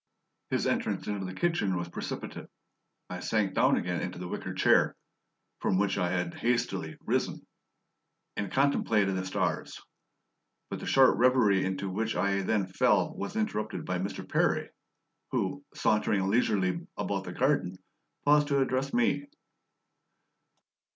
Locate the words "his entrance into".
0.49-1.23